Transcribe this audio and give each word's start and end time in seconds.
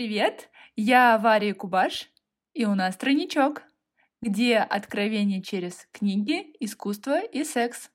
Привет, 0.00 0.48
я 0.76 1.18
Варя 1.18 1.52
Кубаш, 1.52 2.08
и 2.54 2.64
у 2.64 2.74
нас 2.74 2.96
тройничок, 2.96 3.64
где 4.22 4.56
откровение 4.56 5.42
через 5.42 5.86
книги, 5.92 6.56
искусство 6.58 7.20
и 7.20 7.44
секс. 7.44 7.90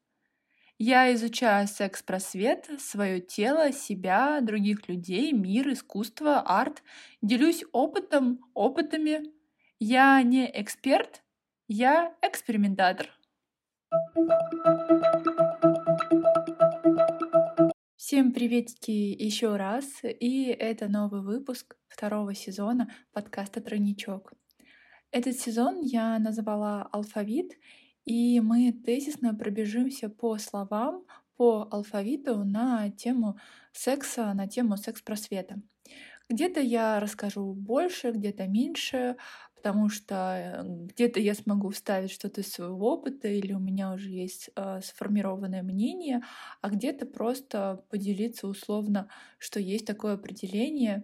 Я 0.78 1.12
изучаю 1.16 1.68
секс-просвет, 1.68 2.70
свое 2.78 3.22
тело, 3.22 3.72
себя, 3.72 4.40
других 4.42 4.88
людей, 4.88 5.32
мир, 5.32 5.74
искусство, 5.74 6.42
арт. 6.42 6.84
Делюсь 7.24 7.64
опытом, 7.72 8.40
опытами. 8.54 9.34
Я 9.80 10.22
не 10.22 10.48
эксперт, 10.62 11.24
я 11.68 12.14
экспериментатор. 12.22 13.10
Всем 18.08 18.34
приветики 18.34 18.92
еще 18.92 19.56
раз, 19.56 19.86
и 20.04 20.46
это 20.46 20.88
новый 20.88 21.22
выпуск 21.22 21.76
второго 21.88 22.36
сезона 22.36 22.88
подкаста 23.14 23.62
«Тройничок». 23.62 24.34
Этот 25.10 25.40
сезон 25.40 25.82
я 25.82 26.20
назвала 26.20 26.84
«Алфавит», 26.92 27.54
и 28.06 28.40
мы 28.42 28.74
тезисно 28.74 29.34
пробежимся 29.34 30.08
по 30.08 30.38
словам, 30.38 31.04
по 31.36 31.68
алфавиту 31.72 32.44
на 32.44 32.92
тему 32.92 33.40
секса, 33.72 34.32
на 34.36 34.48
тему 34.48 34.78
секс-просвета. 34.78 35.60
Где-то 36.30 36.60
я 36.60 37.00
расскажу 37.00 37.56
больше, 37.56 38.12
где-то 38.12 38.46
меньше, 38.48 39.16
потому 39.66 39.90
что 39.90 40.16
э, 40.16 40.64
где-то 40.94 41.20
я 41.20 41.34
смогу 41.34 41.72
вставить 41.72 42.12
что-то 42.12 42.42
из 42.42 42.52
своего 42.52 42.94
опыта, 42.94 43.28
или 43.28 43.52
у 43.52 43.58
меня 43.58 43.94
уже 43.94 44.12
есть 44.12 44.52
э, 44.56 44.80
сформированное 44.84 45.64
мнение, 45.64 46.22
а 46.62 46.70
где-то 46.70 47.08
просто 47.08 47.84
поделиться 47.90 48.48
условно, 48.48 49.10
что 49.40 49.60
есть 49.60 49.88
такое 49.88 50.14
определение. 50.14 51.04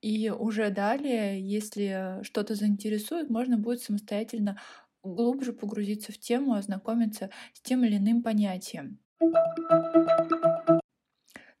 И 0.00 0.30
уже 0.30 0.70
далее, 0.70 1.40
если 1.40 2.18
что-то 2.24 2.56
заинтересует, 2.56 3.30
можно 3.30 3.56
будет 3.56 3.82
самостоятельно 3.82 4.60
глубже 5.04 5.52
погрузиться 5.52 6.10
в 6.10 6.18
тему, 6.18 6.54
ознакомиться 6.54 7.30
с 7.54 7.60
тем 7.60 7.84
или 7.84 7.98
иным 7.98 8.24
понятием. 8.24 8.98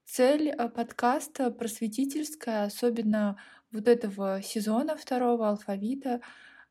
Цель 0.06 0.48
э, 0.48 0.68
подкаста 0.68 1.52
просветительская, 1.52 2.64
особенно 2.64 3.38
вот 3.72 3.88
этого 3.88 4.42
сезона 4.42 4.96
второго 4.96 5.48
алфавита 5.48 6.20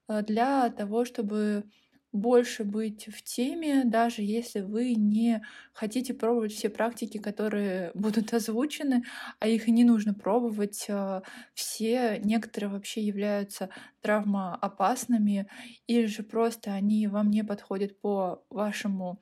э, 0.07 0.23
для 0.23 0.69
того, 0.69 1.05
чтобы 1.05 1.65
больше 2.11 2.65
быть 2.65 3.07
в 3.07 3.23
теме, 3.23 3.83
даже 3.85 4.21
если 4.21 4.59
вы 4.59 4.95
не 4.95 5.41
хотите 5.73 6.13
пробовать 6.13 6.51
все 6.51 6.69
практики, 6.69 7.17
которые 7.17 7.91
будут 7.95 8.33
озвучены, 8.33 9.03
а 9.39 9.47
их 9.47 9.67
и 9.67 9.71
не 9.71 9.83
нужно 9.83 10.13
пробовать. 10.13 10.85
Э, 10.89 11.21
все, 11.53 12.19
некоторые 12.23 12.69
вообще 12.71 13.01
являются 13.01 13.69
травмоопасными, 14.01 15.47
или 15.87 16.05
же 16.07 16.23
просто 16.23 16.73
они 16.73 17.07
вам 17.07 17.29
не 17.31 17.43
подходят 17.43 17.99
по 18.01 18.43
вашему, 18.49 19.21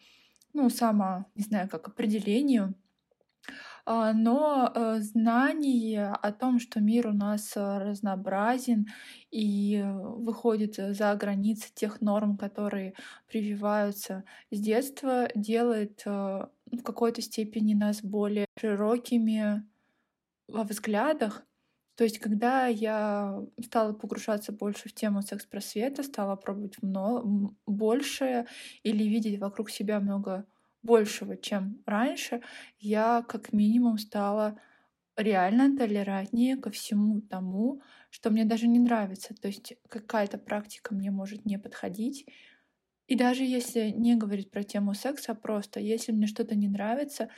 ну, 0.53 0.69
само, 0.69 1.25
не 1.36 1.43
знаю, 1.43 1.69
как 1.69 1.88
определению. 1.88 2.75
А, 3.86 4.14
но 4.14 4.72
э, 4.73 5.00
знание 5.00 6.08
о 6.08 6.31
том, 6.31 6.59
что 6.59 6.80
мир 6.80 7.08
у 7.08 7.14
нас 7.14 7.55
э, 7.55 7.78
разнообразен 7.80 8.88
и 9.31 9.83
выходит 9.86 10.75
за 10.75 11.16
границы 11.16 11.70
тех 11.73 12.02
норм, 12.02 12.38
которые 12.38 12.94
прививаются 13.27 14.23
с 14.52 14.59
детства, 14.59 15.27
делает 15.36 16.03
э, 16.05 16.09
в 16.72 16.83
какой-то 16.83 17.22
степени 17.22 17.73
нас 17.73 18.02
более 18.03 18.45
широкими 18.59 19.64
во 20.47 20.64
взглядах. 20.64 21.44
То 21.95 22.05
есть, 22.05 22.20
когда 22.20 22.67
я 22.67 23.44
стала 23.61 23.94
погружаться 23.94 24.53
больше 24.53 24.88
в 24.88 24.94
тему 24.94 25.22
секс-просвета, 25.22 26.03
стала 26.03 26.36
пробовать 26.38 26.81
много, 26.81 27.53
больше 27.66 28.45
или 28.83 29.03
видеть 29.03 29.39
вокруг 29.39 29.70
себя 29.70 30.00
много 30.00 30.45
большего, 30.83 31.37
чем 31.37 31.81
раньше, 31.85 32.41
я 32.79 33.23
как 33.27 33.53
минимум 33.53 33.97
стала 33.97 34.59
реально 35.17 35.77
толерантнее 35.77 36.57
ко 36.57 36.71
всему 36.71 37.21
тому, 37.21 37.81
что 38.11 38.29
мне 38.31 38.45
даже 38.45 38.67
не 38.67 38.79
нравится. 38.79 39.35
То 39.35 39.47
есть 39.49 39.75
какая-то 39.89 40.37
практика 40.39 40.95
мне 40.95 41.11
может 41.11 41.45
не 41.45 41.59
подходить. 41.59 42.25
И 43.07 43.15
даже 43.15 43.43
если 43.43 43.89
не 43.89 44.15
говорить 44.15 44.51
про 44.51 44.63
тему 44.63 44.93
секса, 44.93 45.31
а 45.31 45.35
просто 45.35 45.79
если 45.79 46.11
мне 46.11 46.27
что-то 46.27 46.55
не 46.55 46.67
нравится, 46.67 47.29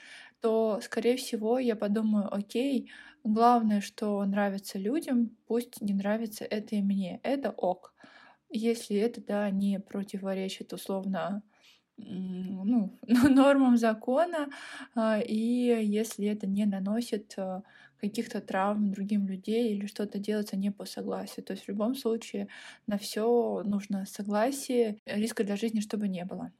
то, 0.41 0.81
скорее 0.81 1.15
всего, 1.17 1.59
я 1.59 1.75
подумаю, 1.77 2.33
окей, 2.33 2.91
главное, 3.23 3.79
что 3.81 4.23
нравится 4.25 4.77
людям, 4.77 5.37
пусть 5.47 5.79
не 5.81 5.93
нравится 5.93 6.43
это 6.45 6.75
и 6.75 6.81
мне. 6.81 7.21
Это 7.23 7.51
ок. 7.51 7.93
Если 8.49 8.97
это, 8.97 9.21
да, 9.23 9.49
не 9.49 9.79
противоречит 9.79 10.73
условно 10.73 11.43
ну, 13.07 13.29
нормам 13.29 13.77
закона, 13.77 14.49
а, 14.95 15.19
и 15.19 15.35
если 15.35 16.27
это 16.27 16.47
не 16.47 16.65
наносит 16.65 17.33
а, 17.37 17.63
каких-то 17.99 18.41
травм 18.41 18.91
другим 18.91 19.27
людей 19.27 19.73
или 19.73 19.85
что-то 19.85 20.19
делается 20.19 20.57
не 20.57 20.71
по 20.71 20.85
согласию. 20.85 21.45
То 21.45 21.53
есть 21.53 21.65
в 21.65 21.69
любом 21.69 21.95
случае 21.95 22.47
на 22.87 22.97
все 22.97 23.61
нужно 23.63 24.05
согласие, 24.05 24.97
риска 25.05 25.43
для 25.43 25.55
жизни 25.55 25.79
чтобы 25.81 26.07
не 26.07 26.25
было. 26.25 26.51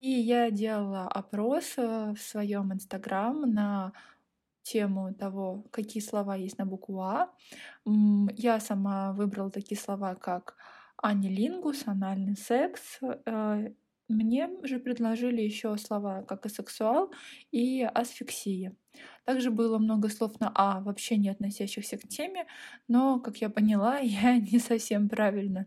И 0.00 0.10
я 0.10 0.50
делала 0.50 1.06
опрос 1.08 1.74
а, 1.76 2.14
в 2.14 2.20
своем 2.20 2.72
инстаграм 2.72 3.42
на 3.42 3.92
тему 4.62 5.14
того, 5.14 5.64
какие 5.70 6.02
слова 6.02 6.36
есть 6.36 6.58
на 6.58 6.66
букву 6.66 7.00
А. 7.00 7.30
Я 8.36 8.60
сама 8.60 9.12
выбрала 9.12 9.50
такие 9.50 9.80
слова, 9.80 10.14
как 10.14 10.56
анилингус, 10.96 11.86
анальный 11.86 12.36
секс. 12.36 13.00
Мне 14.10 14.50
же 14.64 14.80
предложили 14.80 15.40
еще 15.40 15.76
слова, 15.78 16.22
как 16.22 16.44
и 16.44 16.48
сексуал 16.48 17.12
и 17.52 17.82
асфиксия. 17.84 18.74
Также 19.24 19.52
было 19.52 19.78
много 19.78 20.08
слов 20.08 20.40
на 20.40 20.50
А, 20.52 20.80
вообще 20.80 21.16
не 21.16 21.28
относящихся 21.28 21.96
к 21.96 22.08
теме, 22.08 22.46
но, 22.88 23.20
как 23.20 23.36
я 23.36 23.48
поняла, 23.50 23.98
я 24.00 24.36
не 24.38 24.58
совсем 24.58 25.08
правильно 25.08 25.66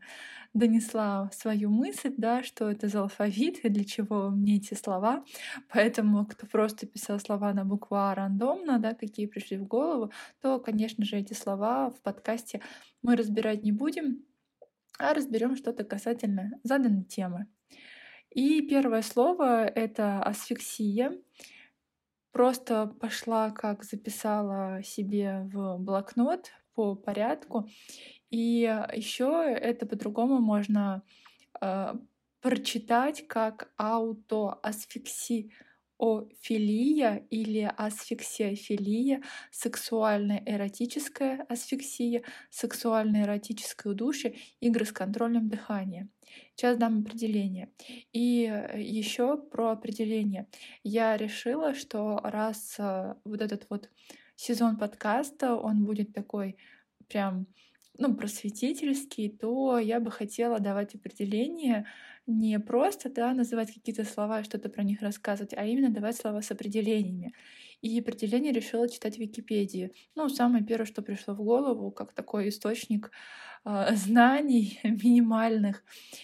донесла 0.54 1.30
свою 1.34 1.70
мысль, 1.70 2.14
да, 2.18 2.44
что 2.44 2.70
это 2.70 2.88
за 2.90 3.02
алфавит 3.02 3.66
и 3.66 3.70
для 3.70 3.86
чего 3.86 4.30
мне 4.30 4.58
эти 4.58 4.74
слова. 4.74 5.26
Поэтому, 5.70 6.26
кто 6.26 6.46
просто 6.48 6.86
писал 6.86 7.20
слова 7.20 7.54
на 7.54 7.66
букву 7.66 7.96
А 7.98 8.16
рандомно, 8.16 8.80
да, 8.80 8.94
какие 8.94 9.28
пришли 9.28 9.58
в 9.58 9.66
голову, 9.68 10.12
то, 10.42 10.60
конечно 10.60 11.06
же, 11.06 11.18
эти 11.18 11.34
слова 11.34 11.92
в 11.92 12.02
подкасте 12.02 12.62
мы 13.02 13.16
разбирать 13.16 13.64
не 13.64 13.72
будем, 13.72 14.26
а 15.00 15.14
разберем 15.14 15.56
что-то 15.56 15.84
касательно 15.84 16.52
заданной 16.64 17.04
темы. 17.04 17.48
И 18.34 18.62
первое 18.62 19.04
слово— 19.04 19.66
это 19.66 20.22
асфиксия. 20.24 21.12
Просто 22.32 22.88
пошла, 22.88 23.52
как 23.52 23.84
записала 23.84 24.82
себе 24.84 25.48
в 25.54 25.78
блокнот 25.78 26.50
по 26.74 26.96
порядку. 26.96 27.70
И 28.32 28.62
еще 28.96 29.46
это 29.46 29.86
по-другому 29.86 30.40
можно 30.40 31.04
э, 31.62 31.94
прочитать 32.42 33.28
как 33.28 33.72
аутоасфиксия 33.78 35.52
Офилия 36.00 37.26
или 37.30 37.72
асфиксиофилия, 37.78 39.22
сексуально-эротическая 39.52 41.46
асфиксия, 41.48 42.24
сексуально-эротическое 42.50 43.94
удушье, 43.94 44.36
игры 44.60 44.86
с 44.86 44.92
контролем 44.92 45.50
дыхания. 45.50 46.10
Сейчас 46.56 46.78
дам 46.78 47.00
определение. 47.02 47.72
И 48.12 48.46
э, 48.46 48.82
еще 48.82 49.38
про 49.38 49.72
определение. 49.72 50.48
Я 50.84 51.18
решила, 51.18 51.74
что 51.74 52.20
раз 52.24 52.76
э, 52.80 53.16
вот 53.24 53.42
этот 53.42 53.68
вот 53.70 53.90
сезон 54.36 54.78
подкаста, 54.78 55.56
он 55.56 55.86
будет 55.86 56.14
такой 56.14 56.58
прям 57.08 57.48
ну, 57.98 58.16
просветительский, 58.16 59.30
то 59.30 59.78
я 59.78 60.00
бы 60.00 60.12
хотела 60.12 60.60
давать 60.60 60.96
определение 60.96 61.86
не 62.28 62.60
просто 62.60 63.10
да, 63.10 63.34
называть 63.34 63.74
какие-то 63.74 64.06
слова 64.06 64.42
и 64.42 64.44
что-то 64.44 64.70
про 64.70 64.84
них 64.84 65.02
рассказывать, 65.02 65.54
а 65.56 65.66
именно 65.66 65.90
давать 65.90 66.16
слова 66.18 66.42
с 66.42 66.52
определениями. 66.52 67.34
И 67.84 68.00
определение 68.00 68.54
решила 68.54 68.88
читать 68.88 69.18
в 69.18 69.20
Википедии. 69.20 69.92
Ну, 70.16 70.30
самое 70.30 70.64
первое, 70.64 70.86
что 70.86 71.02
пришло 71.02 71.34
в 71.34 71.44
голову, 71.44 71.92
как 71.92 72.14
такой 72.14 72.48
источник 72.48 73.12
э, 73.66 73.88
знаний 73.96 74.80
минимальных. 74.84 75.84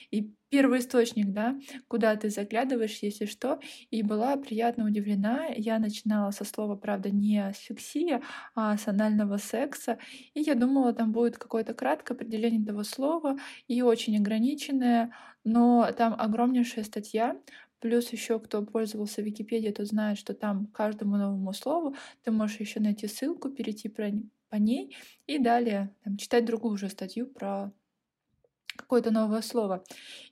И 0.09 0.33
первый 0.49 0.79
источник, 0.79 1.33
да, 1.33 1.59
куда 1.89 2.15
ты 2.15 2.29
заглядываешь, 2.29 2.99
если 3.01 3.25
что. 3.25 3.59
И 3.91 4.03
была 4.03 4.37
приятно 4.37 4.85
удивлена. 4.85 5.47
Я 5.53 5.79
начинала 5.79 6.31
со 6.31 6.45
слова, 6.45 6.77
правда, 6.77 7.09
не 7.09 7.37
асфиксия, 7.39 8.21
а 8.55 8.77
с 8.77 8.87
анального 8.87 9.35
секса. 9.35 9.99
И 10.33 10.39
я 10.39 10.55
думала, 10.55 10.93
там 10.93 11.11
будет 11.11 11.37
какое-то 11.37 11.73
краткое 11.73 12.13
определение 12.13 12.63
этого 12.63 12.83
слова 12.83 13.37
и 13.67 13.81
очень 13.81 14.17
ограниченное, 14.17 15.13
но 15.43 15.91
там 15.97 16.15
огромнейшая 16.17 16.85
статья, 16.85 17.35
Плюс 17.79 18.11
еще 18.11 18.39
кто 18.39 18.61
пользовался 18.63 19.21
Википедией, 19.21 19.73
тот 19.73 19.87
знает, 19.87 20.17
что 20.17 20.33
там 20.33 20.67
каждому 20.67 21.17
новому 21.17 21.53
слову 21.53 21.95
ты 22.23 22.31
можешь 22.31 22.59
еще 22.59 22.79
найти 22.79 23.07
ссылку, 23.07 23.49
перейти 23.49 23.89
по 23.89 24.55
ней 24.55 24.95
и 25.27 25.37
далее 25.37 25.93
там, 26.03 26.17
читать 26.17 26.45
другую 26.45 26.73
уже 26.73 26.89
статью 26.89 27.27
про 27.27 27.71
какое-то 28.79 29.11
новое 29.11 29.41
слово. 29.41 29.83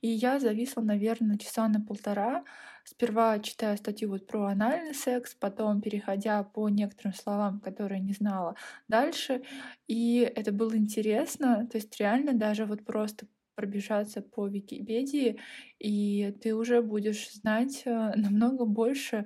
И 0.01 0.07
я 0.07 0.39
зависла, 0.39 0.81
наверное, 0.81 1.37
часа 1.37 1.67
на 1.67 1.81
полтора, 1.81 2.43
сперва 2.83 3.39
читая 3.39 3.75
статью 3.77 4.09
вот 4.09 4.25
про 4.25 4.45
анальный 4.45 4.93
секс, 4.93 5.35
потом 5.35 5.81
переходя 5.81 6.43
по 6.43 6.69
некоторым 6.69 7.13
словам, 7.13 7.59
которые 7.59 7.99
не 7.99 8.13
знала 8.13 8.55
дальше. 8.87 9.43
И 9.87 10.19
это 10.19 10.51
было 10.51 10.75
интересно, 10.77 11.67
то 11.69 11.77
есть 11.77 11.99
реально 11.99 12.33
даже 12.33 12.65
вот 12.65 12.85
просто 12.85 13.27
пробежаться 13.57 14.21
по 14.21 14.47
Википедии, 14.47 15.39
и 15.79 16.31
ты 16.41 16.53
уже 16.53 16.81
будешь 16.83 17.31
знать 17.33 17.81
э, 17.85 18.13
намного 18.15 18.65
больше 18.65 19.25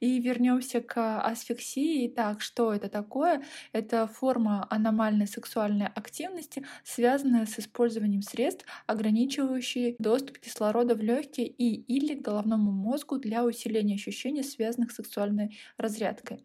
и 0.00 0.20
вернемся 0.20 0.80
к 0.80 1.20
асфиксии. 1.20 2.08
Так, 2.08 2.40
что 2.40 2.72
это 2.72 2.88
такое? 2.88 3.42
Это 3.72 4.06
форма 4.06 4.66
аномальной 4.70 5.26
сексуальной 5.26 5.86
активности, 5.86 6.64
связанная 6.84 7.46
с 7.46 7.58
использованием 7.58 8.22
средств, 8.22 8.64
ограничивающих 8.86 9.96
доступ 9.98 10.38
кислорода 10.38 10.94
в 10.94 11.00
легкие 11.00 11.48
и 11.48 11.74
или 11.96 12.14
головному 12.14 12.70
мозгу 12.70 13.18
для 13.18 13.44
усиления 13.44 13.96
ощущений, 13.96 14.42
связанных 14.42 14.92
с 14.92 14.96
сексуальной 14.96 15.58
разрядкой. 15.76 16.44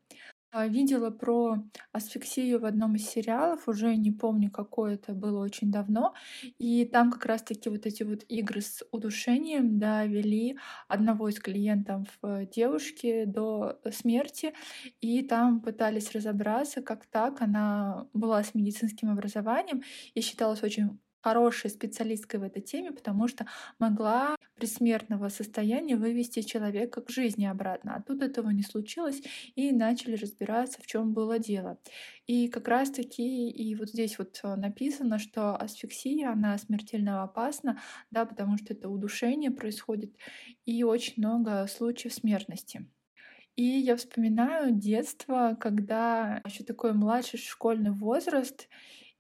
А, 0.54 0.68
видела 0.68 1.12
про 1.12 1.64
асфиксию 1.94 2.60
в 2.60 2.66
одном 2.66 2.96
из 2.96 3.10
сериалов, 3.10 3.70
уже 3.70 3.96
не 3.96 4.12
помню, 4.12 4.52
какое 4.52 4.96
это 4.96 5.14
было 5.14 5.42
очень 5.42 5.72
давно. 5.72 6.14
И 6.60 6.86
там 6.86 7.10
как 7.10 7.26
раз-таки 7.26 7.70
вот 7.70 7.86
эти 7.86 8.04
вот 8.04 8.26
игры 8.28 8.60
с 8.60 8.84
удушением 8.92 9.80
довели 9.80 10.58
одного 10.90 11.30
из 11.30 11.40
клиентов 11.40 12.06
э, 12.24 12.46
девушки 12.54 13.24
до 13.24 13.80
смерти. 13.92 14.54
И 15.00 15.22
там 15.24 15.62
пытались 15.62 16.12
разобраться, 16.12 16.82
как 16.82 17.06
так. 17.06 17.42
Она 17.42 18.08
была 18.14 18.44
с 18.44 18.54
медицинским 18.54 19.10
образованием 19.10 19.84
и 20.16 20.22
считалась 20.22 20.64
очень 20.64 21.00
хорошей 21.22 21.70
специалисткой 21.70 22.40
в 22.40 22.44
этой 22.44 22.62
теме, 22.62 22.92
потому 22.92 23.28
что 23.28 23.46
могла 23.80 24.36
при 24.56 24.66
смертного 24.66 25.30
состояния 25.30 25.96
вывести 25.96 26.42
человека 26.42 27.02
к 27.02 27.10
жизни 27.10 27.46
обратно. 27.46 27.96
А 27.96 28.02
тут 28.02 28.22
этого 28.22 28.50
не 28.50 28.64
случилось, 28.64 29.22
и 29.56 29.72
начали 29.72 30.16
разбираться, 30.16 30.82
в 30.82 30.88
чем 30.88 31.14
было 31.14 31.40
дело. 31.40 31.80
И 32.28 32.48
как 32.48 32.68
раз-таки 32.68 33.50
и 33.50 33.76
вот 33.76 33.90
здесь 33.90 34.18
вот 34.18 34.40
э, 34.44 34.56
написано, 34.56 35.20
что 35.20 35.56
асфиксия, 35.56 36.32
она 36.32 36.58
смертельно 36.58 37.24
опасна, 37.24 37.80
да, 38.12 38.26
потому 38.26 38.58
что 38.58 38.74
это 38.74 38.90
удушение 38.90 39.52
происходит, 39.52 40.16
и 40.66 40.84
очень 40.84 41.16
много 41.18 41.68
случаев 41.68 42.14
смертности. 42.14 42.88
И 43.56 43.64
я 43.64 43.96
вспоминаю 43.98 44.72
детство, 44.72 45.58
когда 45.60 46.42
еще 46.46 46.64
такой 46.64 46.94
младший 46.94 47.40
школьный 47.40 47.92
возраст, 47.92 48.70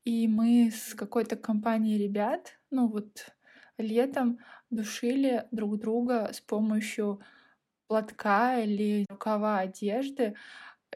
и 0.06 0.28
мы 0.28 0.72
с 0.72 0.94
какой-то 0.96 1.36
компанией 1.36 1.98
ребят, 1.98 2.60
ну 2.72 2.88
вот 2.88 3.32
летом 3.78 4.40
душили 4.70 5.48
друг 5.52 5.80
друга 5.80 6.32
с 6.34 6.42
помощью 6.42 7.22
платка 7.88 8.60
или 8.60 9.06
рукава 9.10 9.60
одежды. 9.60 10.36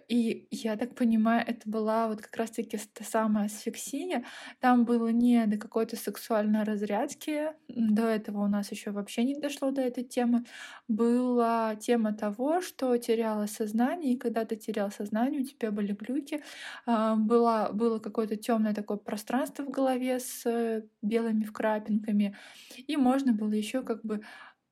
И 0.07 0.47
я 0.51 0.77
так 0.77 0.93
понимаю, 0.95 1.43
это 1.47 1.67
была 1.69 2.07
вот 2.07 2.21
как 2.21 2.35
раз-таки 2.37 2.77
та 2.93 3.03
самая 3.03 3.45
асфиксия. 3.45 4.23
Там 4.59 4.85
было 4.85 5.07
не 5.07 5.45
до 5.47 5.57
какой-то 5.57 5.95
сексуальной 5.95 6.63
разрядки. 6.63 7.53
До 7.67 8.03
этого 8.03 8.43
у 8.43 8.47
нас 8.47 8.71
еще 8.71 8.91
вообще 8.91 9.23
не 9.23 9.35
дошло 9.35 9.71
до 9.71 9.81
этой 9.81 10.03
темы. 10.03 10.45
Была 10.87 11.75
тема 11.75 12.13
того, 12.13 12.61
что 12.61 12.95
теряла 12.97 13.47
сознание, 13.47 14.13
и 14.13 14.17
когда 14.17 14.45
ты 14.45 14.55
терял 14.55 14.91
сознание, 14.91 15.41
у 15.41 15.45
тебя 15.45 15.71
были 15.71 15.93
глюки. 15.93 16.43
А, 16.85 17.15
была, 17.15 17.71
было 17.71 17.99
какое-то 17.99 18.35
темное 18.35 18.73
такое 18.73 18.97
пространство 18.97 19.63
в 19.63 19.69
голове 19.71 20.19
с 20.19 20.83
белыми 21.01 21.43
вкрапинками. 21.45 22.35
И 22.87 22.97
можно 22.97 23.33
было 23.33 23.53
еще 23.53 23.81
как 23.83 24.03
бы 24.05 24.21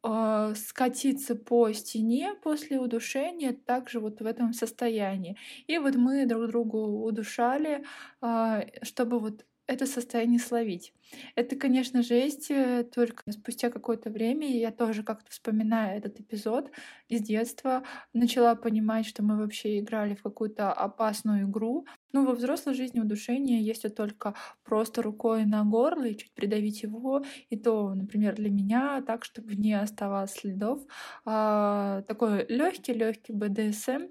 а, 0.04 0.54
скатиться 0.56 1.36
по 1.36 1.72
стене 1.74 2.34
после 2.44 2.80
удушения 2.80 3.54
также 3.54 4.00
вот 4.00 4.22
в 4.22 4.26
этом 4.26 4.54
состоянии. 4.54 5.38
И 5.68 5.78
вот 5.78 5.96
мы 5.96 6.26
друг 6.26 6.48
другу 6.50 7.04
удушали, 7.06 7.86
а, 8.22 8.66
чтобы 8.84 9.20
вот 9.20 9.46
это 9.68 9.86
состояние 9.86 10.40
словить. 10.40 10.94
Это, 11.36 11.56
конечно, 11.56 12.02
жесть, 12.02 12.50
э, 12.52 12.84
только 12.84 13.32
спустя 13.32 13.70
какое-то 13.70 14.10
время 14.10 14.50
я 14.50 14.72
тоже 14.72 15.04
как-то 15.04 15.30
вспоминаю 15.30 15.98
этот 15.98 16.20
эпизод 16.20 16.72
из 17.08 17.22
детства, 17.22 17.84
начала 18.14 18.56
понимать, 18.56 19.06
что 19.06 19.24
мы 19.24 19.38
вообще 19.38 19.80
играли 19.80 20.16
в 20.16 20.24
какую-то 20.24 20.74
опасную 20.74 21.48
игру. 21.48 21.86
Ну, 22.12 22.26
во 22.26 22.34
взрослой 22.34 22.74
жизни 22.74 23.00
удушение, 23.00 23.62
если 23.62 23.90
только 23.90 24.34
просто 24.64 25.02
рукой 25.02 25.46
на 25.46 25.64
горло 25.64 26.04
и 26.04 26.18
чуть 26.18 26.34
придавить 26.34 26.84
его, 26.84 27.24
и 27.50 27.58
то, 27.58 27.94
например, 27.94 28.36
для 28.36 28.50
меня, 28.50 29.02
так, 29.06 29.24
чтобы 29.24 29.56
не 29.56 29.74
оставалось 29.74 30.32
следов, 30.34 30.82
а, 31.26 32.02
такой 32.04 32.46
легкий-легкий 32.48 33.34
БДСМ. 33.34 34.10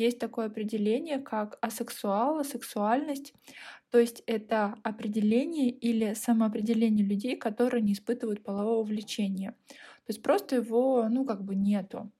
Есть 0.00 0.18
такое 0.18 0.46
определение, 0.46 1.18
как 1.18 1.58
асексуал, 1.60 2.38
асексуальность. 2.38 3.34
То 3.90 3.98
есть 3.98 4.22
это 4.26 4.74
определение 4.82 5.70
или 5.70 6.14
самоопределение 6.14 7.04
людей, 7.06 7.36
которые 7.36 7.82
не 7.82 7.92
испытывают 7.92 8.42
полового 8.42 8.82
влечения. 8.84 9.52
То 9.70 10.10
есть 10.12 10.22
просто 10.22 10.56
его, 10.56 11.08
ну, 11.10 11.24
как 11.24 11.44
бы 11.44 11.54
нету. 11.54 12.10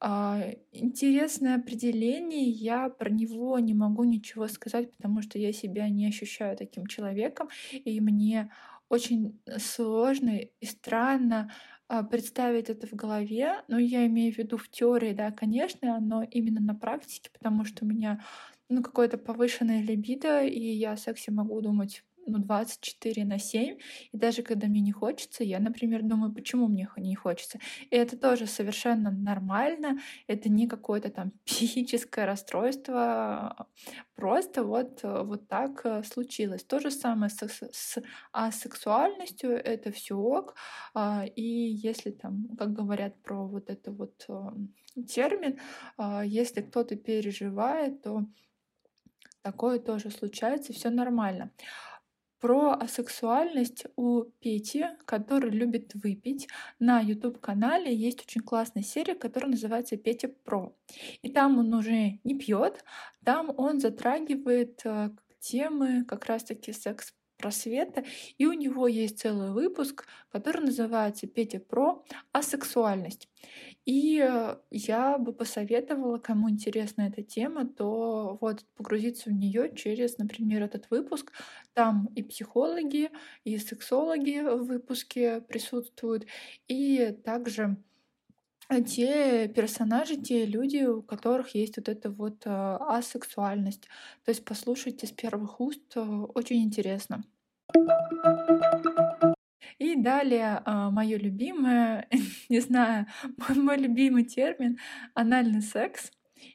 А, 0.00 0.40
интересное 0.72 1.56
определение, 1.56 2.48
я 2.48 2.88
про 2.88 3.08
него 3.10 3.58
не 3.60 3.74
могу 3.74 4.04
ничего 4.04 4.48
сказать, 4.48 4.90
потому 4.96 5.22
что 5.22 5.38
я 5.38 5.52
себя 5.52 5.88
не 5.88 6.08
ощущаю 6.08 6.56
таким 6.56 6.86
человеком, 6.86 7.48
и 7.72 8.00
мне 8.00 8.50
очень 8.88 9.40
сложно 9.58 10.38
и 10.60 10.66
странно 10.66 11.50
представить 12.10 12.70
это 12.70 12.86
в 12.86 12.94
голове, 12.94 13.62
но 13.68 13.78
я 13.78 14.06
имею 14.06 14.32
в 14.32 14.38
виду 14.38 14.56
в 14.56 14.68
теории, 14.70 15.12
да, 15.12 15.30
конечно, 15.30 16.00
но 16.00 16.22
именно 16.22 16.60
на 16.60 16.74
практике, 16.74 17.30
потому 17.32 17.64
что 17.64 17.84
у 17.84 17.88
меня 17.88 18.24
ну, 18.68 18.82
какое-то 18.82 19.18
повышенное 19.18 19.82
либидо, 19.82 20.42
и 20.42 20.60
я 20.60 20.92
о 20.92 20.96
сексе 20.96 21.30
могу 21.32 21.60
думать 21.60 22.02
ну, 22.26 22.38
24 22.38 23.24
на 23.24 23.38
7. 23.38 23.78
И 24.12 24.16
даже 24.16 24.42
когда 24.42 24.66
мне 24.66 24.80
не 24.80 24.92
хочется, 24.92 25.44
я, 25.44 25.58
например, 25.58 26.02
думаю, 26.02 26.32
почему 26.32 26.68
мне 26.68 26.88
не 26.96 27.14
хочется. 27.14 27.58
И 27.90 27.96
это 27.96 28.16
тоже 28.16 28.46
совершенно 28.46 29.10
нормально. 29.10 29.98
Это 30.26 30.48
не 30.48 30.66
какое-то 30.66 31.10
там 31.10 31.32
психическое 31.44 32.26
расстройство. 32.26 33.68
Просто 34.14 34.64
вот, 34.64 35.00
вот 35.02 35.48
так 35.48 35.80
э, 35.84 36.02
случилось. 36.04 36.64
То 36.64 36.78
же 36.80 36.90
самое 36.90 37.30
с, 37.30 37.42
с 37.72 38.02
асексуальностью. 38.32 39.50
Это 39.52 39.90
все 39.90 40.16
ок. 40.16 40.54
А, 40.94 41.24
и 41.24 41.42
если 41.42 42.10
там, 42.10 42.48
как 42.58 42.72
говорят 42.72 43.20
про 43.22 43.46
вот 43.46 43.70
это 43.70 43.90
вот 43.90 44.24
э, 44.28 45.02
термин, 45.06 45.58
а, 45.96 46.24
если 46.24 46.60
кто-то 46.60 46.96
переживает, 46.96 48.02
то 48.02 48.24
такое 49.42 49.78
тоже 49.78 50.10
случается, 50.10 50.72
все 50.72 50.90
нормально. 50.90 51.50
Про 52.42 52.72
асексуальность 52.72 53.86
у 53.94 54.24
Пети, 54.40 54.84
который 55.04 55.50
любит 55.50 55.94
выпить. 55.94 56.48
На 56.80 56.98
YouTube-канале 57.00 57.94
есть 57.94 58.20
очень 58.20 58.40
классная 58.40 58.82
серия, 58.82 59.14
которая 59.14 59.52
называется 59.52 59.96
Петя 59.96 60.26
Про. 60.26 60.76
И 61.22 61.30
там 61.30 61.58
он 61.58 61.72
уже 61.72 62.18
не 62.24 62.36
пьет, 62.36 62.84
там 63.24 63.54
он 63.56 63.78
затрагивает 63.78 64.80
э, 64.84 65.10
темы 65.38 66.04
как 66.04 66.26
раз-таки 66.26 66.72
секс 66.72 67.14
просвета. 67.42 68.04
И 68.38 68.46
у 68.46 68.52
него 68.52 68.86
есть 68.86 69.18
целый 69.18 69.50
выпуск, 69.50 70.06
который 70.30 70.64
называется 70.64 71.26
«Петя 71.26 71.58
про 71.60 72.04
асексуальность». 72.32 73.28
И 73.84 74.24
э, 74.24 74.56
я 74.70 75.18
бы 75.18 75.32
посоветовала, 75.32 76.18
кому 76.18 76.48
интересна 76.48 77.02
эта 77.02 77.22
тема, 77.22 77.66
то 77.66 78.38
вот 78.40 78.64
погрузиться 78.76 79.30
в 79.30 79.32
нее 79.32 79.74
через, 79.74 80.18
например, 80.18 80.62
этот 80.62 80.88
выпуск. 80.90 81.32
Там 81.74 82.08
и 82.14 82.22
психологи, 82.22 83.10
и 83.44 83.58
сексологи 83.58 84.40
в 84.40 84.66
выпуске 84.66 85.40
присутствуют, 85.40 86.26
и 86.68 87.16
также 87.24 87.76
те 88.86 89.48
персонажи, 89.48 90.16
те 90.16 90.46
люди, 90.46 90.84
у 90.84 91.02
которых 91.02 91.54
есть 91.54 91.76
вот 91.76 91.88
эта 91.88 92.10
вот 92.10 92.46
э, 92.46 92.50
асексуальность. 92.50 93.88
То 94.24 94.30
есть 94.30 94.44
послушайте 94.44 95.06
с 95.06 95.12
первых 95.12 95.60
уст, 95.60 95.82
э, 95.96 96.00
очень 96.00 96.62
интересно. 96.62 97.24
И 99.78 99.96
далее 99.96 100.62
а, 100.64 100.90
мое 100.90 101.18
любимое, 101.18 102.06
не 102.48 102.60
знаю, 102.60 103.06
мой, 103.56 103.76
любимый 103.78 104.24
термин 104.24 104.78
анальный 105.14 105.62
секс. 105.62 106.10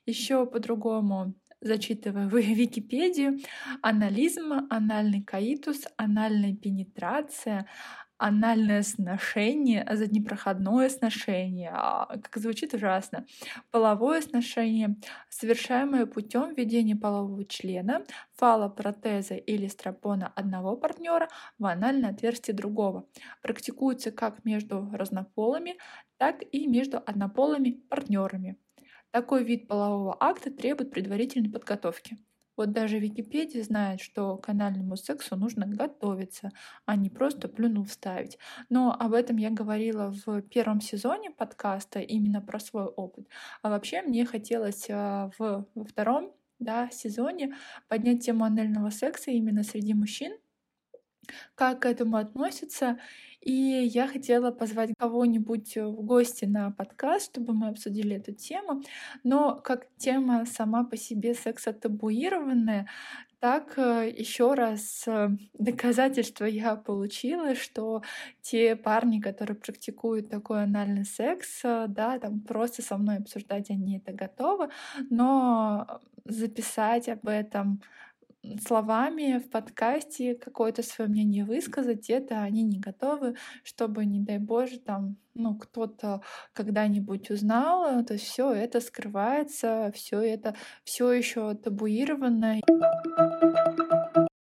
Еще 0.06 0.46
по-другому 0.46 1.36
зачитывая 1.62 2.28
в 2.28 2.36
Википедию, 2.36 3.40
анализм, 3.82 4.68
анальный 4.70 5.24
каитус, 5.24 5.84
анальная 5.98 6.56
пенетрация, 6.56 7.68
анальное 8.18 8.82
сношение, 8.84 9.88
заднепроходное 9.92 10.90
сношение, 10.90 11.72
а, 11.74 12.06
как 12.22 12.38
звучит 12.38 12.74
ужасно, 12.74 13.26
половое 13.72 14.22
сношение, 14.22 14.96
совершаемое 15.30 16.06
путем 16.06 16.54
введения 16.54 16.96
полового 16.96 17.46
члена, 17.46 18.04
фалопротеза 18.36 19.36
или 19.36 19.68
стропона 19.68 20.28
одного 20.36 20.76
партнера 20.78 21.30
в 21.60 21.66
анальное 21.66 22.12
отверстие 22.12 22.56
другого. 22.56 23.08
Практикуется 23.42 24.12
как 24.12 24.44
между 24.46 24.90
разнополыми, 24.94 25.78
так 26.18 26.44
и 26.52 26.68
между 26.68 26.98
однополыми 26.98 27.72
партнерами. 27.90 28.58
Такой 29.12 29.44
вид 29.44 29.68
полового 29.68 30.16
акта 30.20 30.52
требует 30.52 30.92
предварительной 30.92 31.50
подготовки. 31.50 32.18
Вот 32.58 32.72
даже 32.72 33.00
Википедия 33.00 33.64
знает, 33.64 34.02
что 34.02 34.38
к 34.38 34.50
анальному 34.50 34.98
сексу 34.98 35.38
нужно 35.38 35.66
готовиться, 35.68 36.52
а 36.86 36.96
не 36.96 37.10
просто 37.10 37.48
плюнул 37.48 37.86
вставить. 37.86 38.38
Но 38.70 38.92
об 39.00 39.14
этом 39.14 39.38
я 39.38 39.52
говорила 39.52 40.14
в 40.26 40.42
первом 40.42 40.82
сезоне 40.82 41.32
подкаста, 41.32 42.00
именно 42.00 42.42
про 42.42 42.60
свой 42.60 42.86
опыт. 42.86 43.28
А 43.62 43.70
вообще 43.70 44.02
мне 44.02 44.26
хотелось 44.26 44.88
а, 44.90 45.32
в, 45.38 45.66
во 45.76 45.86
втором 45.86 46.34
да, 46.60 46.90
сезоне 46.92 47.56
поднять 47.88 48.26
тему 48.26 48.44
анального 48.44 48.90
секса 48.90 49.32
именно 49.32 49.64
среди 49.64 49.94
мужчин, 49.94 50.34
как 51.56 51.82
к 51.82 51.86
этому 51.86 52.18
относятся. 52.18 53.00
И 53.42 53.52
я 53.52 54.08
хотела 54.08 54.52
позвать 54.52 54.92
кого-нибудь 54.98 55.78
в 55.78 56.02
гости 56.04 56.46
на 56.46 56.72
подкаст, 56.72 57.32
чтобы 57.32 57.54
мы 57.54 57.70
обсудили 57.70 58.16
эту 58.18 58.34
тему. 58.34 58.84
Но 59.24 59.56
как 59.56 59.88
тема 59.98 60.46
сама 60.46 60.84
по 60.84 60.98
себе 60.98 61.34
секса 61.34 61.72
табуированная, 61.72 62.88
так 63.40 63.78
э, 63.78 64.12
еще 64.18 64.56
раз 64.56 65.04
э, 65.08 65.30
доказательство 65.54 66.46
я 66.46 66.76
получила, 66.76 67.54
что 67.56 68.02
те 68.42 68.76
парни, 68.76 69.20
которые 69.20 69.56
практикуют 69.56 70.30
такой 70.30 70.64
анальный 70.64 71.06
секс, 71.06 71.62
э, 71.64 71.86
да, 71.88 72.18
там 72.20 72.42
просто 72.42 72.82
со 72.82 72.98
мной 72.98 73.18
обсуждать 73.18 73.70
они 73.70 73.98
это 73.98 74.12
готовы, 74.12 74.70
но 75.10 76.02
записать 76.26 77.10
об 77.10 77.28
этом 77.28 77.82
словами 78.66 79.40
в 79.40 79.50
подкасте 79.50 80.36
какое-то 80.36 80.84
свое 80.84 81.10
мнение 81.10 81.46
высказать, 81.46 82.10
это 82.10 82.42
они 82.42 82.64
не 82.64 82.80
готовы, 82.80 83.36
чтобы, 83.64 84.06
не 84.06 84.20
дай 84.20 84.38
Боже, 84.40 84.80
там, 84.80 85.18
ну, 85.34 85.56
кто-то 85.56 86.22
когда-нибудь 86.54 87.30
узнал, 87.30 88.04
то 88.06 88.14
есть 88.14 88.26
все 88.26 88.52
это 88.52 88.80
скрывается, 88.80 89.92
все 89.94 90.22
это 90.22 90.56
все 90.84 91.12
еще 91.12 91.54
табуировано. 91.56 92.62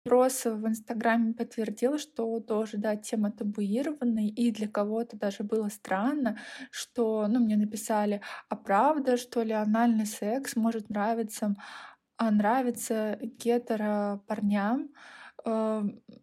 Опрос 0.06 0.46
в 0.46 0.66
Инстаграме 0.66 1.34
подтвердил, 1.34 1.98
что 1.98 2.40
тоже, 2.40 2.78
да, 2.78 2.96
тема 2.96 3.30
табуированная, 3.30 4.28
и 4.28 4.50
для 4.50 4.66
кого-то 4.66 5.18
даже 5.18 5.44
было 5.44 5.68
странно, 5.68 6.38
что, 6.70 7.26
ну, 7.28 7.40
мне 7.40 7.58
написали, 7.58 8.22
а 8.48 8.56
правда, 8.56 9.18
что 9.18 9.42
ли, 9.42 9.52
анальный 9.52 10.06
секс 10.06 10.56
может 10.56 10.88
нравиться 10.88 11.56
нравится 12.18 13.18
гетеро 13.22 14.20
парням, 14.26 14.90
э, 15.44 15.82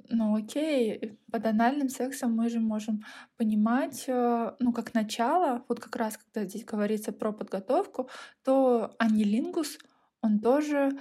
ну 0.10 0.36
окей, 0.36 1.18
под 1.32 1.46
анальным 1.46 1.90
сексом 1.90 2.36
мы 2.36 2.50
же 2.50 2.60
можем 2.60 3.04
понимать, 3.38 4.06
э, 4.08 4.52
ну 4.60 4.74
как 4.74 4.94
начало, 4.94 5.64
вот 5.68 5.80
как 5.80 5.96
раз 5.96 6.18
когда 6.18 6.48
здесь 6.48 6.66
говорится 6.66 7.12
про 7.14 7.32
подготовку, 7.32 8.10
то 8.44 8.96
анилингус, 9.00 9.78
он 10.22 10.40
тоже 10.40 10.92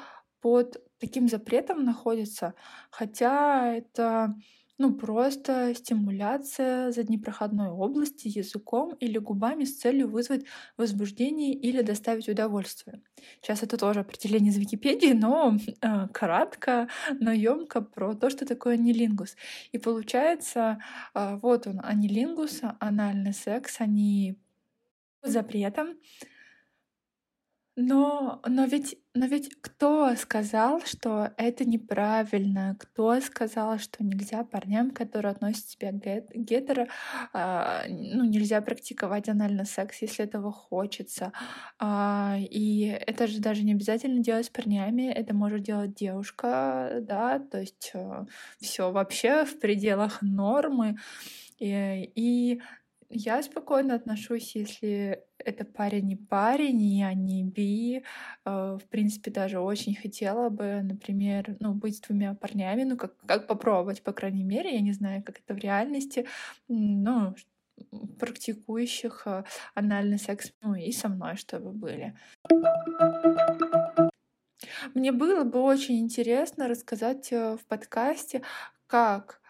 под 0.41 0.77
таким 0.99 1.29
запретом 1.29 1.85
находится, 1.85 2.55
хотя 2.91 3.73
это 3.73 4.35
ну, 4.79 4.93
просто 4.95 5.73
стимуляция 5.75 6.91
заднепроходной 6.91 7.69
области 7.69 8.27
языком 8.27 8.95
или 8.95 9.19
губами 9.19 9.65
с 9.65 9.79
целью 9.79 10.09
вызвать 10.09 10.45
возбуждение 10.77 11.55
или 11.55 11.83
доставить 11.83 12.29
удовольствие. 12.29 13.01
Сейчас 13.41 13.63
это 13.63 13.77
тоже 13.77 14.01
определение 14.01 14.51
из 14.51 14.59
Википедии, 14.59 15.13
но 15.13 15.57
э, 15.81 16.09
кратко, 16.13 16.89
но 17.21 17.33
емко 17.33 17.83
про 17.83 18.15
то, 18.15 18.31
что 18.31 18.47
такое 18.47 18.75
анилингус. 18.75 19.37
И 19.73 19.79
получается, 19.79 20.79
э, 21.15 21.39
вот 21.41 21.67
он, 21.69 21.81
анилингус, 21.83 22.63
анальный 22.81 23.33
секс, 23.33 23.81
они 23.81 24.37
запретом, 25.23 25.97
но 27.77 28.41
но 28.47 28.65
ведь 28.67 28.97
но 29.15 29.27
ведь 29.27 29.51
кто 29.61 30.15
сказал, 30.17 30.81
что 30.85 31.33
это 31.37 31.65
неправильно? 31.65 32.77
Кто 32.81 33.21
сказал, 33.21 33.79
что 33.79 34.05
нельзя 34.05 34.45
парням, 34.45 34.91
которые 34.93 35.33
относят 35.33 35.67
себя 35.69 35.93
гет 35.93 36.29
гетеро, 36.35 36.89
а, 37.33 37.85
ну, 37.89 38.25
нельзя 38.25 38.61
практиковать 38.61 39.29
анальный 39.29 39.67
секс, 39.67 40.03
если 40.03 40.25
этого 40.25 40.53
хочется? 40.53 41.33
А, 41.79 42.37
и 42.41 42.87
это 43.07 43.27
же 43.29 43.41
даже 43.41 43.63
не 43.65 43.73
обязательно 43.73 44.21
делать 44.23 44.47
с 44.47 44.51
парнями, 44.51 45.11
это 45.13 45.35
может 45.35 45.63
делать 45.63 45.95
девушка, 45.95 46.99
да, 47.03 47.39
то 47.41 47.61
есть, 47.61 47.91
э, 47.95 48.25
всё 48.61 48.91
вообще 48.93 49.45
в 49.45 49.59
пределах 49.61 50.23
нормы. 50.23 50.97
И 51.61 52.13
и 52.17 52.63
я 53.11 53.43
спокойно 53.43 53.95
отношусь, 53.95 54.55
если 54.55 55.23
это 55.39 55.65
парень 55.65 56.07
не 56.07 56.17
парень, 56.17 56.83
и 56.83 57.15
не 57.15 57.45
би. 57.45 58.05
Э, 58.45 58.79
в 58.81 58.89
принципе, 58.89 59.31
даже 59.31 59.61
очень 59.61 59.95
хотела 59.95 60.49
бы, 60.49 60.81
например, 60.83 61.57
ну, 61.61 61.75
быть 61.75 61.97
с 61.97 62.01
двумя 62.01 62.35
парнями, 62.35 62.85
ну, 62.85 62.97
как, 62.97 63.17
как 63.27 63.47
попробовать, 63.47 64.03
по 64.03 64.13
крайней 64.13 64.45
мере. 64.45 64.75
Я 64.75 64.81
не 64.81 64.93
знаю, 64.93 65.23
как 65.23 65.41
это 65.41 65.55
в 65.55 65.59
реальности. 65.59 66.27
Ну, 66.69 67.35
практикующих 68.19 69.23
э, 69.27 69.45
анальный 69.75 70.19
секс, 70.19 70.53
ну 70.63 70.75
и 70.75 70.93
со 70.93 71.09
мной, 71.09 71.37
чтобы 71.37 71.73
были. 71.73 72.15
Мне 74.95 75.13
было 75.13 75.45
бы 75.45 75.61
очень 75.61 75.99
интересно 75.99 76.69
рассказать 76.69 77.33
э, 77.33 77.57
в 77.57 77.67
подкасте, 77.67 78.43
как 78.87 79.41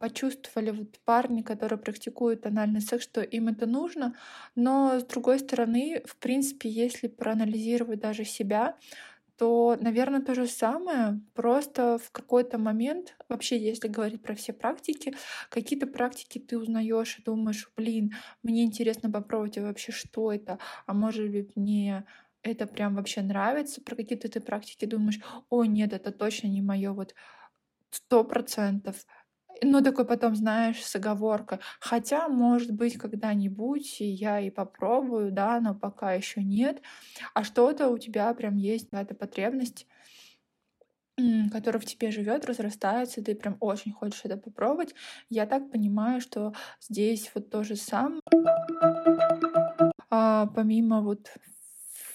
почувствовали 0.00 0.70
вот 0.70 0.98
парни, 1.04 1.42
которые 1.42 1.78
практикуют 1.78 2.46
анальный 2.46 2.80
секс, 2.80 3.04
что 3.04 3.20
им 3.22 3.48
это 3.48 3.66
нужно. 3.66 4.14
Но 4.54 4.98
с 5.00 5.04
другой 5.04 5.38
стороны, 5.38 6.02
в 6.06 6.16
принципе, 6.16 6.68
если 6.68 7.08
проанализировать 7.08 8.00
даже 8.00 8.24
себя, 8.24 8.76
то, 9.36 9.76
наверное, 9.80 10.20
то 10.22 10.34
же 10.34 10.46
самое. 10.46 11.20
Просто 11.34 11.98
в 11.98 12.10
какой-то 12.12 12.58
момент, 12.58 13.16
вообще, 13.28 13.58
если 13.58 13.88
говорить 13.88 14.22
про 14.22 14.34
все 14.34 14.52
практики, 14.52 15.14
какие-то 15.50 15.86
практики 15.86 16.38
ты 16.38 16.58
узнаешь 16.58 17.18
и 17.18 17.22
думаешь, 17.22 17.70
блин, 17.76 18.12
мне 18.42 18.64
интересно 18.64 19.10
попробовать 19.10 19.58
а 19.58 19.62
вообще, 19.62 19.92
что 19.92 20.32
это, 20.32 20.58
а 20.86 20.94
может 20.94 21.30
быть, 21.30 21.56
мне 21.56 22.04
это 22.42 22.66
прям 22.66 22.94
вообще 22.96 23.22
нравится. 23.22 23.80
Про 23.80 23.96
какие-то 23.96 24.28
ты 24.28 24.40
практики 24.40 24.84
думаешь, 24.84 25.20
о, 25.50 25.64
нет, 25.64 25.92
это 25.92 26.12
точно 26.12 26.48
не 26.48 26.60
мое 26.62 26.92
вот 26.92 27.14
сто 27.90 28.24
процентов. 28.24 29.06
Ну, 29.64 29.80
такой 29.80 30.04
потом, 30.04 30.34
знаешь, 30.34 30.84
с 30.84 30.96
оговоркой. 30.96 31.58
Хотя, 31.78 32.28
может 32.28 32.72
быть, 32.72 32.98
когда-нибудь 32.98 34.00
я 34.00 34.40
и 34.40 34.50
попробую, 34.50 35.30
да, 35.30 35.60
но 35.60 35.74
пока 35.74 36.12
еще 36.14 36.42
нет. 36.42 36.82
А 37.32 37.44
что-то 37.44 37.88
у 37.88 37.98
тебя 37.98 38.34
прям 38.34 38.56
есть 38.56 38.90
какая-то 38.90 39.14
потребность, 39.14 39.86
которая 41.52 41.80
в 41.80 41.84
тебе 41.84 42.10
живет, 42.10 42.46
разрастается, 42.46 43.22
ты 43.22 43.34
прям 43.34 43.56
очень 43.60 43.92
хочешь 43.92 44.22
это 44.24 44.36
попробовать. 44.36 44.94
Я 45.28 45.46
так 45.46 45.70
понимаю, 45.70 46.20
что 46.20 46.54
здесь 46.80 47.30
вот 47.34 47.50
то 47.50 47.62
же 47.62 47.76
самое. 47.76 48.20
А, 50.10 50.46
помимо 50.46 51.02
вот 51.02 51.30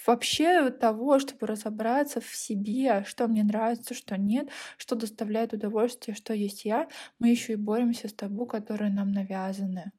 вообще 0.08 0.70
того, 0.72 1.20
чтобы 1.20 1.48
разобраться 1.48 2.22
в 2.22 2.36
себе, 2.36 3.04
что 3.06 3.28
мне 3.28 3.44
нравится, 3.44 3.94
что 3.94 4.18
нет, 4.18 4.50
что 4.78 4.96
доставляет 4.96 5.54
удовольствие, 5.54 6.16
что 6.16 6.34
есть 6.34 6.66
я, 6.66 6.88
мы 7.20 7.30
еще 7.30 7.54
и 7.54 7.56
боремся 7.58 8.08
с 8.08 8.14
табу, 8.14 8.46
которые 8.48 8.92
нам 8.92 9.12
навязаны. 9.12 9.92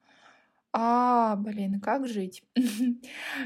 А, 0.73 1.37
блин, 1.37 1.81
как 1.81 2.07
жить? 2.07 2.43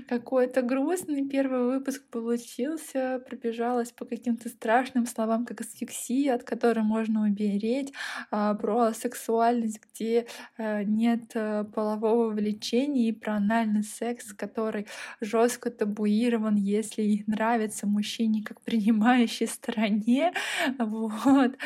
Какой-то 0.09 0.62
грустный 0.62 1.29
первый 1.29 1.67
выпуск 1.67 2.02
получился. 2.11 3.23
Пробежалась 3.29 3.93
по 3.93 4.05
каким-то 4.05 4.49
страшным 4.49 5.07
словам, 5.07 5.47
как 5.47 5.61
асфиксия, 5.61 6.35
от 6.35 6.43
которой 6.43 6.83
можно 6.83 7.23
умереть, 7.23 7.93
а, 8.33 8.55
про 8.55 8.93
сексуальность, 8.93 9.81
где 9.81 10.26
а, 10.59 10.83
нет 10.83 11.31
а, 11.35 11.62
полового 11.64 12.31
влечения, 12.31 13.09
и 13.09 13.12
про 13.12 13.37
анальный 13.37 13.85
секс, 13.85 14.33
который 14.33 14.88
жестко 15.21 15.71
табуирован, 15.71 16.57
если 16.57 17.23
нравится 17.29 17.87
мужчине 17.87 18.43
как 18.43 18.61
принимающей 18.62 19.47
стороне. 19.47 20.33
Вот. 20.79 21.57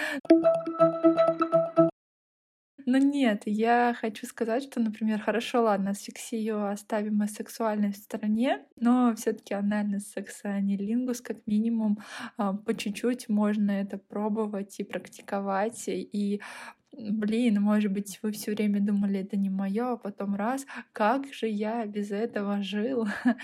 Но 2.88 2.99
нет, 2.99 3.43
я 3.47 3.97
хочу 4.00 4.26
сказать, 4.26 4.62
что, 4.62 4.78
например, 4.78 5.21
хорошо, 5.21 5.62
ладно, 5.62 5.93
сексию 5.93 6.71
оставим 6.71 7.21
и 7.25 7.26
сексуальность 7.26 8.00
в 8.00 8.05
стороне, 8.05 8.64
но 8.76 9.12
все 9.16 9.33
таки 9.33 9.55
анальный 9.55 9.99
секс, 9.99 10.40
а 10.45 10.61
не 10.61 10.76
лингус, 10.76 11.21
как 11.21 11.45
минимум, 11.49 11.99
а, 12.37 12.52
по 12.55 12.76
чуть-чуть 12.76 13.28
можно 13.28 13.73
это 13.73 13.99
пробовать 13.99 14.78
и 14.78 14.85
практиковать, 14.85 15.83
и 15.88 16.40
блин, 16.93 17.61
может 17.61 17.93
быть, 17.93 18.21
вы 18.23 18.31
все 18.31 18.52
время 18.52 18.81
думали, 18.81 19.19
это 19.21 19.37
не 19.37 19.50
моё, 19.50 19.95
а 19.95 19.97
потом 19.97 20.37
раз, 20.37 20.64
как 20.93 21.26
же 21.35 21.49
я 21.49 21.85
без 21.87 22.12
этого 22.12 22.62
жил? 22.62 23.07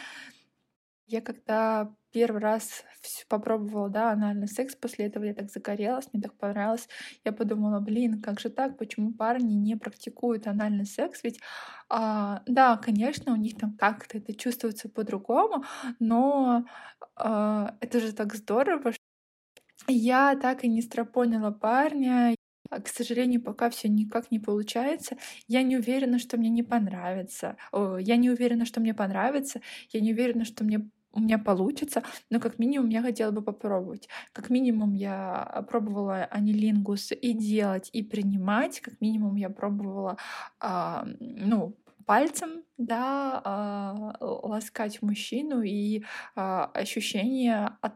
Я 1.06 1.20
когда 1.20 1.94
первый 2.12 2.40
раз 2.40 2.84
попробовала, 3.28 3.88
да, 3.88 4.12
анальный 4.12 4.48
секс, 4.48 4.76
после 4.76 5.06
этого 5.06 5.24
я 5.24 5.34
так 5.34 5.50
загорелась, 5.50 6.08
мне 6.12 6.22
так 6.22 6.34
понравилось. 6.38 6.88
Я 7.24 7.32
подумала: 7.32 7.80
"Блин, 7.80 8.20
как 8.20 8.40
же 8.40 8.50
так? 8.50 8.78
Почему 8.78 9.12
парни 9.12 9.54
не 9.54 9.76
практикуют 9.76 10.46
анальный 10.46 10.86
секс?" 10.86 11.22
Ведь, 11.24 11.40
а, 11.88 12.42
да, 12.46 12.76
конечно, 12.76 13.32
у 13.32 13.36
них 13.36 13.56
там 13.58 13.76
как-то 13.76 14.18
это 14.18 14.34
чувствуется 14.34 14.88
по-другому, 14.88 15.64
но, 16.00 16.64
а, 17.16 17.76
это 17.80 18.00
же 18.00 18.12
так 18.12 18.34
здорово. 18.34 18.92
Я 19.88 20.36
так 20.36 20.64
и 20.64 20.68
не 20.68 20.82
стропонила 20.82 21.50
парня. 21.50 22.34
А, 22.70 22.80
к 22.80 22.88
сожалению, 22.88 23.42
пока 23.42 23.70
все 23.70 23.88
никак 23.88 24.30
не 24.30 24.38
получается. 24.38 25.16
Я 25.48 25.62
не 25.62 25.76
уверена, 25.76 26.18
что 26.18 26.36
мне 26.38 26.48
не 26.50 26.62
понравится. 26.62 27.56
Я 28.00 28.16
не 28.16 28.30
уверена, 28.30 28.64
что 28.66 28.80
мне 28.80 28.94
понравится. 28.94 29.60
Я 29.90 30.00
не 30.00 30.12
уверена, 30.12 30.44
что 30.44 30.64
мне 30.64 30.88
у 31.12 31.20
меня 31.20 31.38
получится, 31.38 32.02
но 32.30 32.40
как 32.40 32.58
минимум 32.58 32.88
я 32.88 33.02
хотела 33.02 33.30
бы 33.30 33.42
попробовать. 33.42 34.08
Как 34.32 34.50
минимум 34.50 34.94
я 34.94 35.64
пробовала 35.68 36.24
анилингус 36.24 37.12
и 37.12 37.32
делать, 37.32 37.90
и 37.92 38.02
принимать. 38.02 38.80
Как 38.80 39.00
минимум 39.00 39.36
я 39.36 39.50
пробовала, 39.50 40.16
а, 40.60 41.06
ну, 41.20 41.76
пальцем, 42.06 42.64
да, 42.78 43.40
а, 43.44 44.16
ласкать 44.20 45.02
мужчину 45.02 45.62
и 45.62 46.04
а, 46.34 46.66
ощущение 46.74 47.70
от 47.80 47.94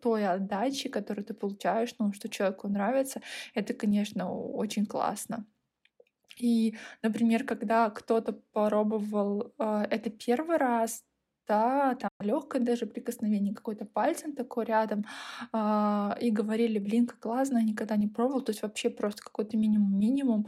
той 0.00 0.26
отдачи, 0.26 0.88
которую 0.88 1.24
ты 1.24 1.34
получаешь, 1.34 1.94
ну, 1.98 2.12
что 2.12 2.28
человеку 2.28 2.68
нравится, 2.68 3.20
это, 3.54 3.74
конечно, 3.74 4.32
очень 4.32 4.86
классно. 4.86 5.46
И, 6.38 6.76
например, 7.02 7.44
когда 7.44 7.90
кто-то 7.90 8.32
попробовал 8.52 9.52
а, 9.58 9.84
это 9.84 10.10
первый 10.10 10.56
раз, 10.56 11.04
да, 11.48 11.94
там 11.94 12.10
легкое 12.20 12.60
даже 12.60 12.86
прикосновение, 12.86 13.54
какой-то 13.54 13.84
пальцем 13.86 14.34
такой 14.34 14.64
рядом, 14.66 15.04
а, 15.52 16.16
и 16.20 16.30
говорили, 16.30 16.78
блин, 16.78 17.06
как 17.06 17.18
классно, 17.20 17.62
никогда 17.62 17.96
не 17.96 18.06
пробовал, 18.06 18.42
то 18.42 18.50
есть 18.50 18.62
вообще 18.62 18.90
просто 18.90 19.22
какой-то 19.22 19.56
минимум-минимум, 19.56 20.46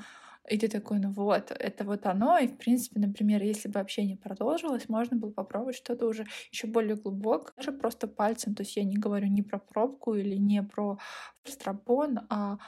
и 0.49 0.59
ты 0.59 0.69
такой, 0.69 0.99
ну 0.99 1.11
вот, 1.11 1.51
это 1.51 1.85
вот 1.85 2.07
оно, 2.07 2.39
и 2.39 2.49
в 2.49 2.57
принципе, 2.57 3.01
например, 3.01 3.43
если 3.43 3.69
бы 3.69 3.81
общение 3.81 4.17
продолжилось, 4.17 4.89
можно 4.89 5.17
было 5.17 5.31
попробовать 5.31 5.77
что-то 5.77 6.07
уже 6.07 6.27
еще 6.51 6.67
более 6.67 6.97
глубокое, 6.97 7.53
даже 7.57 7.73
просто 7.73 8.09
пальцем, 8.09 8.55
то 8.55 8.63
есть 8.63 8.77
я 8.77 8.85
не 8.85 8.97
говорю 8.97 9.29
не 9.29 9.43
про 9.43 9.59
пробку 9.59 10.15
или 10.15 10.37
не 10.37 10.63
про 10.63 10.99
стропон, 11.45 12.21
а 12.29 12.59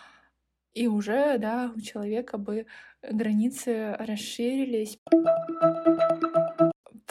и 0.74 0.86
уже, 0.86 1.36
да, 1.38 1.70
у 1.76 1.80
человека 1.80 2.38
бы 2.38 2.66
границы 3.02 3.94
расширились. 3.98 4.98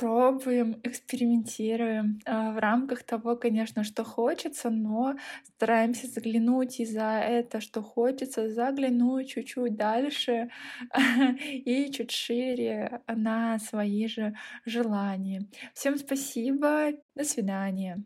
Пробуем, 0.01 0.79
экспериментируем, 0.81 2.21
а, 2.25 2.53
в 2.53 2.57
рамках 2.57 3.03
того, 3.03 3.35
конечно, 3.35 3.83
что 3.83 4.03
хочется, 4.03 4.71
но 4.71 5.13
стараемся 5.43 6.07
заглянуть 6.07 6.79
и 6.79 6.85
за 6.85 7.19
это, 7.19 7.61
что 7.61 7.83
хочется, 7.83 8.49
заглянуть 8.49 9.29
чуть-чуть 9.29 9.75
дальше 9.75 10.49
и 11.45 11.91
чуть 11.91 12.09
шире 12.09 13.01
на 13.07 13.59
свои 13.59 14.07
же 14.07 14.33
желания. 14.65 15.45
Всем 15.75 15.99
спасибо, 15.99 16.93
до 17.13 17.23
свидания. 17.23 18.03